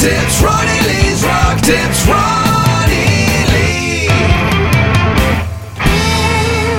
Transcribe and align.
Tips, 0.00 0.40
Ronnie 0.42 0.80
Lee's 0.88 1.22
Rock 1.24 1.60
Tips, 1.60 2.06
Ronnie 2.06 3.44
Lee. 3.52 4.08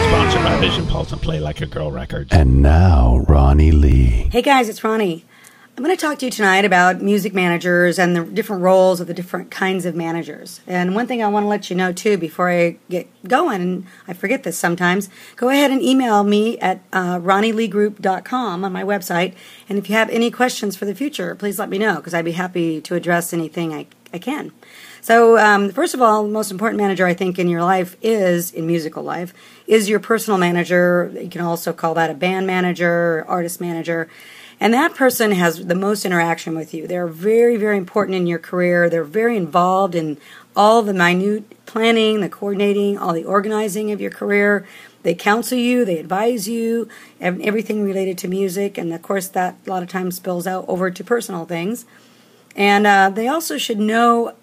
Sponsored 0.07 0.43
by 0.43 0.57
Vision 0.59 0.87
Pulse 0.87 1.11
and 1.11 1.21
Play 1.21 1.39
Like 1.39 1.61
a 1.61 1.67
Girl 1.67 1.91
Records. 1.91 2.29
And 2.31 2.63
now, 2.63 3.23
Ronnie 3.27 3.71
Lee. 3.71 4.27
Hey 4.31 4.41
guys, 4.41 4.69
it's 4.69 4.83
Ronnie. 4.83 5.23
I'm 5.77 5.85
going 5.85 5.95
to 5.95 6.01
talk 6.01 6.19
to 6.19 6.25
you 6.25 6.31
tonight 6.31 6.65
about 6.65 7.01
music 7.01 7.33
managers 7.33 7.97
and 7.97 8.13
the 8.13 8.25
different 8.25 8.61
roles 8.61 8.99
of 8.99 9.07
the 9.07 9.13
different 9.13 9.51
kinds 9.51 9.85
of 9.85 9.95
managers. 9.95 10.59
And 10.67 10.93
one 10.93 11.07
thing 11.07 11.23
I 11.23 11.29
want 11.29 11.45
to 11.45 11.47
let 11.47 11.69
you 11.69 11.77
know 11.77 11.93
too 11.93 12.17
before 12.17 12.49
I 12.49 12.77
get 12.89 13.07
going, 13.25 13.61
and 13.61 13.87
I 14.05 14.11
forget 14.11 14.43
this 14.43 14.57
sometimes, 14.57 15.09
go 15.37 15.47
ahead 15.47 15.71
and 15.71 15.81
email 15.81 16.25
me 16.25 16.59
at 16.59 16.81
uh, 16.91 17.19
ronnieleegroup.com 17.19 18.65
on 18.65 18.73
my 18.73 18.83
website. 18.83 19.33
And 19.69 19.77
if 19.77 19.89
you 19.89 19.95
have 19.95 20.09
any 20.09 20.29
questions 20.29 20.75
for 20.75 20.83
the 20.83 20.93
future, 20.93 21.35
please 21.35 21.57
let 21.57 21.69
me 21.69 21.77
know 21.77 21.95
because 21.95 22.13
I'd 22.13 22.25
be 22.25 22.33
happy 22.33 22.81
to 22.81 22.95
address 22.95 23.31
anything 23.31 23.73
I, 23.73 23.87
I 24.13 24.19
can. 24.19 24.51
So, 24.99 25.37
um, 25.37 25.71
first 25.71 25.93
of 25.93 26.01
all, 26.01 26.23
the 26.23 26.29
most 26.29 26.51
important 26.51 26.81
manager 26.81 27.07
I 27.07 27.13
think 27.13 27.39
in 27.39 27.47
your 27.47 27.63
life 27.63 27.95
is, 28.01 28.51
in 28.51 28.67
musical 28.67 29.03
life, 29.03 29.33
is 29.67 29.87
your 29.87 30.01
personal 30.01 30.37
manager. 30.37 31.11
You 31.19 31.29
can 31.29 31.41
also 31.41 31.71
call 31.71 31.93
that 31.93 32.09
a 32.09 32.13
band 32.13 32.45
manager, 32.45 33.25
artist 33.27 33.61
manager. 33.61 34.09
And 34.61 34.75
that 34.75 34.93
person 34.93 35.31
has 35.31 35.65
the 35.65 35.73
most 35.73 36.05
interaction 36.05 36.55
with 36.55 36.71
you. 36.71 36.85
They're 36.85 37.07
very, 37.07 37.57
very 37.57 37.77
important 37.77 38.15
in 38.15 38.27
your 38.27 38.37
career. 38.37 38.91
They're 38.91 39.03
very 39.03 39.35
involved 39.35 39.95
in 39.95 40.19
all 40.55 40.83
the 40.83 40.93
minute 40.93 41.65
planning, 41.65 42.21
the 42.21 42.29
coordinating, 42.29 42.95
all 42.95 43.11
the 43.11 43.25
organizing 43.25 43.91
of 43.91 43.99
your 43.99 44.11
career. 44.11 44.67
They 45.01 45.15
counsel 45.15 45.57
you, 45.57 45.83
they 45.83 45.97
advise 45.97 46.47
you, 46.47 46.87
and 47.19 47.41
everything 47.41 47.83
related 47.83 48.19
to 48.19 48.27
music. 48.27 48.77
And 48.77 48.93
of 48.93 49.01
course, 49.01 49.27
that 49.29 49.55
a 49.65 49.69
lot 49.69 49.81
of 49.81 49.89
times 49.89 50.17
spills 50.17 50.45
out 50.45 50.65
over 50.67 50.91
to 50.91 51.03
personal 51.03 51.45
things. 51.45 51.85
And 52.55 52.85
uh, 52.85 53.09
they 53.09 53.27
also 53.27 53.57
should 53.57 53.79
know 53.79 54.35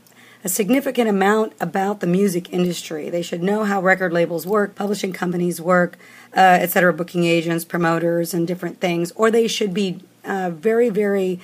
a 0.44 0.48
significant 0.48 1.08
amount 1.08 1.52
about 1.60 2.00
the 2.00 2.06
music 2.06 2.52
industry. 2.52 3.10
They 3.10 3.22
should 3.22 3.42
know 3.42 3.64
how 3.64 3.80
record 3.82 4.12
labels 4.12 4.46
work, 4.46 4.74
publishing 4.74 5.12
companies 5.12 5.60
work, 5.60 5.98
uh, 6.36 6.58
et 6.60 6.70
cetera, 6.70 6.92
booking 6.92 7.24
agents, 7.24 7.64
promoters, 7.64 8.32
and 8.34 8.46
different 8.46 8.80
things. 8.80 9.12
Or 9.12 9.30
they 9.30 9.48
should 9.48 9.74
be 9.74 10.00
uh, 10.24 10.50
very, 10.50 10.90
very 10.90 11.40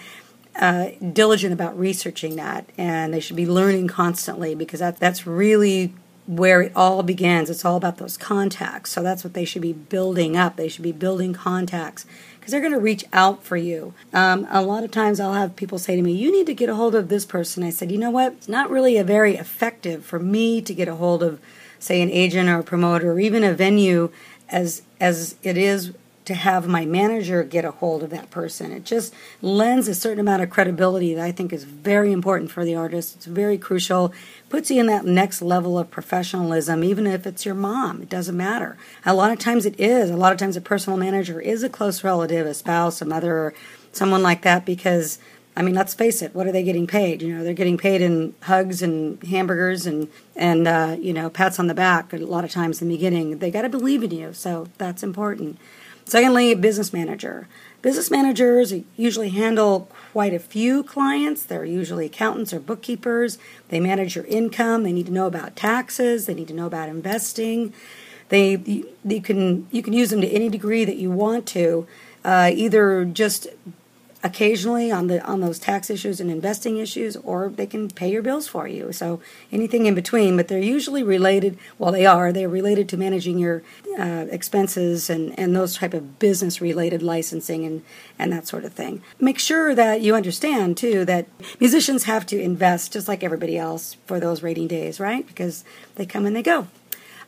uh, 0.57 0.91
diligent 1.13 1.53
about 1.53 1.77
researching 1.79 2.37
that, 2.37 2.69
and 2.79 3.13
they 3.13 3.21
should 3.21 3.37
be 3.37 3.47
learning 3.47 3.89
constantly 3.89 4.55
because 4.55 4.81
that 4.81 4.99
that's 4.99 5.27
really 5.27 5.93
where 6.27 6.63
it 6.63 6.73
all 6.75 7.03
begins. 7.03 7.51
It's 7.51 7.65
all 7.65 7.77
about 7.77 7.99
those 7.99 8.17
contacts. 8.17 8.93
So 8.93 9.03
that's 9.03 9.25
what 9.25 9.35
they 9.35 9.45
should 9.45 9.61
be 9.61 9.75
building 9.75 10.37
up. 10.37 10.57
They 10.57 10.69
should 10.69 10.85
be 10.85 10.93
building 10.93 11.35
contacts 11.35 12.07
because 12.45 12.53
they're 12.53 12.61
going 12.61 12.75
to 12.75 12.79
reach 12.79 13.07
out 13.11 13.43
for 13.43 13.57
you. 13.57 13.95
Um, 14.13 14.47
a 14.51 14.61
lot 14.61 14.85
of 14.85 14.91
times 14.91 15.19
I'll 15.19 15.33
have 15.33 15.57
people 15.57 15.79
say 15.79 15.97
to 15.97 16.03
me, 16.03 16.13
You 16.13 16.31
need 16.31 16.45
to 16.45 16.53
get 16.53 16.69
a 16.69 16.75
hold 16.75 16.95
of 16.95 17.09
this 17.09 17.25
person. 17.25 17.63
I 17.63 17.71
said, 17.71 17.91
You 17.91 17.97
know 17.97 18.11
what? 18.11 18.33
It's 18.33 18.51
not 18.51 18.69
really 18.69 18.99
a 18.99 19.05
very 19.05 19.35
effective 19.37 20.05
for 20.05 20.19
me 20.19 20.61
to 20.61 20.75
get 20.75 20.87
a 20.87 20.97
hold 20.97 21.23
of, 21.23 21.41
say, 21.79 22.03
an 22.03 22.11
agent 22.11 22.51
or 22.51 22.59
a 22.59 22.63
promoter 22.63 23.13
or 23.13 23.19
even 23.19 23.45
a 23.45 23.55
venue 23.55 24.11
as 24.51 24.83
as 25.01 25.37
it 25.43 25.57
is 25.57 25.95
to 26.25 26.35
have 26.35 26.67
my 26.67 26.87
manager 26.87 27.43
get 27.43 27.65
a 27.65 27.71
hold 27.71 28.03
of 28.03 28.11
that 28.11 28.31
person. 28.31 28.73
It 28.73 28.85
just 28.85 29.15
lends 29.43 29.89
a 29.89 29.95
certain 29.95 30.21
amount 30.21 30.43
of 30.43 30.51
credibility 30.51 31.15
that 31.15 31.25
I 31.25 31.33
think 31.33 31.53
is 31.53 31.65
very 31.65 32.13
important 32.13 32.51
for 32.51 32.65
the 32.65 32.75
artist. 32.75 33.17
It's 33.17 33.27
very 33.27 33.59
crucial. 33.59 34.13
Puts 34.49 34.71
you 34.71 34.81
in 34.81 34.87
that 34.87 35.05
next 35.05 35.43
level 35.43 35.79
of 35.79 35.91
professionalism, 35.91 36.83
even 36.83 37.07
if 37.07 37.27
it's 37.27 37.45
your 37.45 37.55
mom. 37.55 38.01
It 38.01 38.09
doesn't 38.09 38.37
matter. 38.37 38.79
A 39.05 39.13
lot 39.13 39.33
of 39.33 39.39
times 39.39 39.67
it 39.67 39.79
is. 39.79 40.11
A 40.11 40.17
lot 40.17 40.33
of 40.33 40.39
times 40.39 40.57
a 40.57 40.63
personal 40.63 40.99
manager 40.99 41.41
is 41.41 41.63
a 41.63 41.69
close 41.69 42.03
relative, 42.03 42.47
a 42.47 42.55
spouse, 42.55 43.03
a 43.03 43.05
mother, 43.05 43.53
someone 43.93 44.23
like 44.23 44.43
that 44.43 44.65
because 44.65 45.19
I 45.57 45.63
mean, 45.63 45.75
let's 45.75 45.95
face 45.95 46.21
it. 46.21 46.35
What 46.35 46.49
are 46.49 46.53
they 46.53 46.65
getting 46.65 46.87
paid? 46.87 47.23
You 47.23 47.37
know, 47.37 47.45
they're 47.45 47.55
getting 47.55 47.79
paid 47.79 48.01
in 48.01 48.35
hugs 48.43 48.83
and 48.83 49.23
hamburgers 49.23 49.87
and 49.87 50.09
and 50.35 50.67
uh, 50.67 50.97
you 50.99 51.13
know 51.13 51.31
pats 51.31 51.61
on 51.61 51.69
the 51.69 51.75
back. 51.75 52.13
A 52.13 52.17
lot 52.17 52.45
of 52.45 52.51
times 52.51 52.83
in 52.83 52.89
the 52.89 52.95
beginning, 52.95 53.39
they 53.39 53.51
got 53.53 53.63
to 53.63 53.69
believe 53.69 54.03
in 54.03 54.11
you, 54.11 54.33
so 54.33 54.67
that's 54.79 55.05
important. 55.05 55.59
Secondly, 56.05 56.55
business 56.55 56.93
manager. 56.93 57.49
Business 57.83 58.11
managers 58.11 58.73
usually 58.97 59.31
handle 59.31 59.89
quite 60.13 60.33
a 60.33 60.39
few 60.39 60.83
clients. 60.83 61.45
They're 61.45 61.65
usually 61.65 62.07
accountants 62.07 62.53
or 62.53 62.61
bookkeepers. 62.61 63.39
They 63.69 63.81
manage 63.81 64.17
your 64.17 64.25
income. 64.27 64.85
They 64.85 64.93
need 64.93 65.07
to 65.07 65.13
know 65.13 65.27
about 65.27 65.57
taxes. 65.57 66.27
They 66.27 66.35
need 66.35 66.49
to 66.49 66.55
know 66.55 66.67
about 66.67 66.89
investing. 66.89 67.75
They 68.29 68.57
you 69.05 69.21
can 69.21 69.67
you 69.71 69.83
can 69.83 69.93
use 69.93 70.11
them 70.11 70.21
to 70.21 70.29
any 70.29 70.49
degree 70.49 70.85
that 70.85 70.97
you 70.97 71.11
want 71.11 71.47
to, 71.49 71.87
uh, 72.25 72.51
either 72.55 73.05
just 73.05 73.49
occasionally 74.25 74.91
on 74.91 75.07
the 75.07 75.23
on 75.25 75.41
those 75.41 75.59
tax 75.59 75.91
issues 75.91 76.19
and 76.19 76.31
investing 76.31 76.79
issues 76.79 77.15
or 77.17 77.51
they 77.51 77.67
can 77.67 77.89
pay 77.91 78.11
your 78.11 78.23
bills 78.23 78.49
for 78.49 78.67
you. 78.67 78.91
So 78.91 79.21
anything 79.53 79.85
in 79.85 79.95
between 79.95 80.37
but 80.37 80.49
they're 80.49 80.59
usually 80.59 81.03
related 81.03 81.59
well 81.79 81.93
they 81.93 82.07
are 82.07 82.33
they're 82.33 82.49
related 82.49 82.89
to 82.89 82.97
managing 82.97 83.39
your 83.39 83.63
uh, 83.99 84.25
expenses 84.31 85.11
and 85.11 85.39
and 85.39 85.55
those 85.55 85.77
type 85.77 85.93
of 85.93 86.19
business 86.19 86.63
related 86.63 87.03
licensing 87.03 87.67
and 87.67 87.83
and 88.19 88.33
that 88.33 88.49
sort 88.49 88.65
of 88.65 88.73
thing. 88.73 89.03
Make 89.21 89.39
sure 89.39 89.75
that 89.75 90.01
you 90.01 90.15
understand 90.15 90.79
too 90.79 91.05
that 91.05 91.27
musicians 91.61 92.05
have 92.05 92.25
to 92.27 92.41
invest 92.41 92.95
just 92.95 93.07
like 93.07 93.23
everybody 93.23 93.59
else 93.59 93.99
for 94.07 94.19
those 94.19 94.43
rating 94.43 94.69
days 94.69 94.99
right? 94.99 95.27
Because 95.27 95.65
they 95.97 96.07
come 96.07 96.25
and 96.25 96.35
they 96.35 96.43
go. 96.43 96.67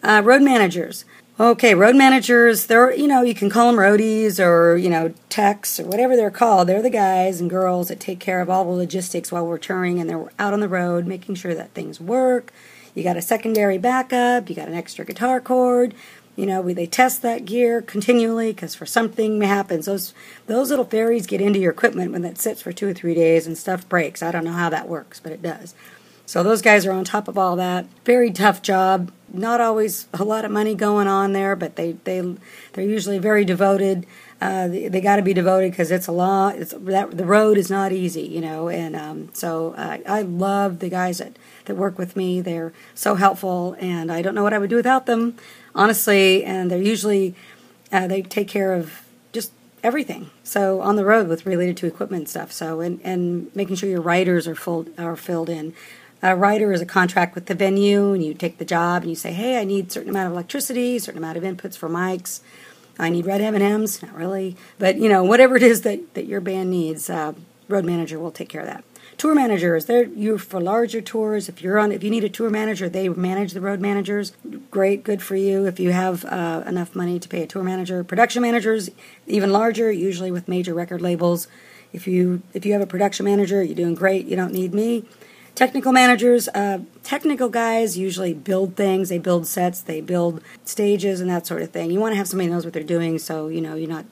Uh, 0.02 0.22
road 0.24 0.42
managers 0.42 1.04
Okay, 1.38 1.74
road 1.74 1.96
managers, 1.96 2.64
they're, 2.64 2.94
you 2.94 3.06
know, 3.06 3.20
you 3.20 3.34
can 3.34 3.50
call 3.50 3.70
them 3.70 3.78
roadies 3.78 4.42
or, 4.42 4.74
you 4.74 4.88
know, 4.88 5.12
techs 5.28 5.78
or 5.78 5.84
whatever 5.84 6.16
they're 6.16 6.30
called. 6.30 6.66
They're 6.66 6.80
the 6.80 6.88
guys 6.88 7.42
and 7.42 7.50
girls 7.50 7.88
that 7.88 8.00
take 8.00 8.20
care 8.20 8.40
of 8.40 8.48
all 8.48 8.64
the 8.64 8.70
logistics 8.70 9.30
while 9.30 9.46
we're 9.46 9.58
touring 9.58 10.00
and 10.00 10.08
they're 10.08 10.30
out 10.38 10.54
on 10.54 10.60
the 10.60 10.68
road 10.68 11.06
making 11.06 11.34
sure 11.34 11.54
that 11.54 11.74
things 11.74 12.00
work. 12.00 12.54
You 12.94 13.04
got 13.04 13.18
a 13.18 13.22
secondary 13.22 13.76
backup, 13.76 14.48
you 14.48 14.56
got 14.56 14.68
an 14.68 14.72
extra 14.74 15.04
guitar 15.04 15.38
cord. 15.42 15.92
You 16.36 16.46
know, 16.46 16.62
we, 16.62 16.72
they 16.72 16.86
test 16.86 17.20
that 17.20 17.44
gear 17.44 17.82
continually 17.82 18.54
because 18.54 18.74
for 18.74 18.86
something 18.86 19.42
happens, 19.42 19.84
those 19.84 20.14
those 20.46 20.70
little 20.70 20.86
fairies 20.86 21.26
get 21.26 21.42
into 21.42 21.58
your 21.58 21.72
equipment 21.72 22.12
when 22.12 22.22
that 22.22 22.38
sits 22.38 22.62
for 22.62 22.72
two 22.72 22.88
or 22.88 22.94
three 22.94 23.14
days 23.14 23.46
and 23.46 23.58
stuff 23.58 23.86
breaks. 23.90 24.22
I 24.22 24.32
don't 24.32 24.44
know 24.44 24.52
how 24.52 24.70
that 24.70 24.88
works, 24.88 25.20
but 25.20 25.32
it 25.32 25.42
does. 25.42 25.74
So 26.26 26.42
those 26.42 26.60
guys 26.60 26.84
are 26.84 26.92
on 26.92 27.04
top 27.04 27.28
of 27.28 27.38
all 27.38 27.56
that. 27.56 27.86
Very 28.04 28.32
tough 28.32 28.60
job. 28.60 29.12
Not 29.32 29.60
always 29.60 30.08
a 30.12 30.24
lot 30.24 30.44
of 30.44 30.50
money 30.50 30.74
going 30.74 31.06
on 31.06 31.32
there, 31.32 31.54
but 31.56 31.76
they 31.76 31.92
they 32.04 32.20
they're 32.72 32.84
usually 32.84 33.18
very 33.18 33.44
devoted. 33.44 34.06
Uh, 34.40 34.68
they, 34.68 34.88
they 34.88 35.00
got 35.00 35.16
to 35.16 35.22
be 35.22 35.32
devoted 35.32 35.70
because 35.70 35.90
it's 35.90 36.06
a 36.06 36.12
lot. 36.12 36.56
It's 36.56 36.74
that 36.76 37.16
the 37.16 37.24
road 37.24 37.56
is 37.56 37.70
not 37.70 37.92
easy, 37.92 38.22
you 38.22 38.40
know. 38.40 38.68
And 38.68 38.96
um, 38.96 39.30
so 39.32 39.74
uh, 39.76 39.98
I 40.06 40.22
love 40.22 40.80
the 40.80 40.88
guys 40.88 41.18
that 41.18 41.38
that 41.66 41.76
work 41.76 41.98
with 41.98 42.16
me. 42.16 42.40
They're 42.40 42.72
so 42.94 43.14
helpful, 43.14 43.76
and 43.78 44.10
I 44.10 44.22
don't 44.22 44.34
know 44.34 44.42
what 44.42 44.52
I 44.52 44.58
would 44.58 44.70
do 44.70 44.76
without 44.76 45.06
them, 45.06 45.36
honestly. 45.74 46.44
And 46.44 46.70
they're 46.70 46.82
usually 46.82 47.34
uh, 47.92 48.06
they 48.06 48.22
take 48.22 48.48
care 48.48 48.74
of 48.74 49.02
just 49.32 49.52
everything. 49.82 50.30
So 50.44 50.80
on 50.80 50.96
the 50.96 51.04
road 51.04 51.28
with 51.28 51.46
related 51.46 51.76
to 51.78 51.86
equipment 51.86 52.28
stuff. 52.28 52.52
So 52.52 52.80
and 52.80 53.00
and 53.04 53.54
making 53.54 53.76
sure 53.76 53.88
your 53.88 54.00
riders 54.00 54.48
are 54.48 54.54
full 54.56 54.86
are 54.98 55.16
filled 55.16 55.48
in. 55.48 55.74
A 56.22 56.34
rider 56.34 56.72
is 56.72 56.80
a 56.80 56.86
contract 56.86 57.34
with 57.34 57.46
the 57.46 57.54
venue, 57.54 58.12
and 58.12 58.24
you 58.24 58.34
take 58.34 58.58
the 58.58 58.64
job 58.64 59.02
and 59.02 59.10
you 59.10 59.16
say, 59.16 59.32
"Hey, 59.32 59.58
I 59.60 59.64
need 59.64 59.92
certain 59.92 60.10
amount 60.10 60.28
of 60.28 60.32
electricity, 60.32 60.98
certain 60.98 61.18
amount 61.18 61.36
of 61.36 61.44
inputs 61.44 61.76
for 61.76 61.88
mics. 61.88 62.40
I 62.98 63.10
need 63.10 63.26
red 63.26 63.40
M&Ms." 63.42 64.02
Not 64.02 64.14
really, 64.14 64.56
but 64.78 64.96
you 64.96 65.08
know, 65.08 65.22
whatever 65.22 65.56
it 65.56 65.62
is 65.62 65.82
that 65.82 66.14
that 66.14 66.26
your 66.26 66.40
band 66.40 66.70
needs, 66.70 67.10
uh, 67.10 67.34
road 67.68 67.84
manager 67.84 68.18
will 68.18 68.30
take 68.30 68.48
care 68.48 68.62
of 68.62 68.66
that. 68.66 68.84
Tour 69.18 69.34
managers, 69.34 69.86
they're 69.86 70.04
you 70.04 70.36
for 70.36 70.60
larger 70.60 71.00
tours. 71.00 71.48
If 71.48 71.62
you're 71.62 71.78
on, 71.78 71.90
if 71.90 72.04
you 72.04 72.10
need 72.10 72.24
a 72.24 72.28
tour 72.28 72.50
manager, 72.50 72.88
they 72.88 73.08
manage 73.08 73.52
the 73.52 73.62
road 73.62 73.80
managers. 73.80 74.32
Great, 74.70 75.04
good 75.04 75.22
for 75.22 75.36
you. 75.36 75.66
If 75.66 75.80
you 75.80 75.92
have 75.92 76.24
uh, 76.26 76.64
enough 76.66 76.94
money 76.94 77.18
to 77.18 77.28
pay 77.28 77.42
a 77.42 77.46
tour 77.46 77.62
manager, 77.62 78.04
production 78.04 78.42
managers, 78.42 78.90
even 79.26 79.52
larger, 79.52 79.90
usually 79.90 80.30
with 80.30 80.48
major 80.48 80.74
record 80.74 81.00
labels. 81.00 81.48
If 81.94 82.06
you 82.06 82.42
if 82.52 82.66
you 82.66 82.74
have 82.74 82.82
a 82.82 82.86
production 82.86 83.24
manager, 83.24 83.62
you're 83.62 83.74
doing 83.74 83.94
great. 83.94 84.26
You 84.26 84.36
don't 84.36 84.52
need 84.52 84.74
me. 84.74 85.04
Technical 85.56 85.90
managers, 85.90 86.48
uh, 86.48 86.80
technical 87.02 87.48
guys 87.48 87.96
usually 87.96 88.34
build 88.34 88.76
things. 88.76 89.08
They 89.08 89.16
build 89.16 89.46
sets, 89.46 89.80
they 89.80 90.02
build 90.02 90.42
stages, 90.66 91.18
and 91.22 91.30
that 91.30 91.46
sort 91.46 91.62
of 91.62 91.70
thing. 91.70 91.90
You 91.90 91.98
want 91.98 92.12
to 92.12 92.16
have 92.18 92.28
somebody 92.28 92.50
knows 92.50 92.66
what 92.66 92.74
they're 92.74 92.82
doing, 92.82 93.18
so 93.18 93.48
you 93.48 93.62
know 93.62 93.74
you're 93.74 93.88
not 93.88 94.04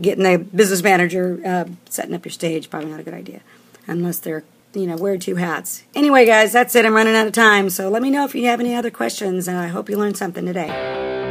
getting 0.00 0.26
a 0.26 0.38
business 0.38 0.82
manager 0.82 1.40
uh, 1.46 1.66
setting 1.88 2.16
up 2.16 2.24
your 2.24 2.32
stage. 2.32 2.68
Probably 2.68 2.90
not 2.90 2.98
a 2.98 3.04
good 3.04 3.14
idea, 3.14 3.42
unless 3.86 4.18
they're 4.18 4.42
you 4.74 4.88
know 4.88 4.96
wear 4.96 5.16
two 5.16 5.36
hats. 5.36 5.84
Anyway, 5.94 6.26
guys, 6.26 6.52
that's 6.52 6.74
it. 6.74 6.84
I'm 6.84 6.94
running 6.94 7.14
out 7.14 7.28
of 7.28 7.32
time, 7.32 7.70
so 7.70 7.88
let 7.88 8.02
me 8.02 8.10
know 8.10 8.24
if 8.24 8.34
you 8.34 8.46
have 8.46 8.58
any 8.58 8.74
other 8.74 8.90
questions, 8.90 9.46
and 9.46 9.56
I 9.56 9.68
hope 9.68 9.88
you 9.88 9.96
learned 9.96 10.16
something 10.16 10.44
today. 10.44 11.21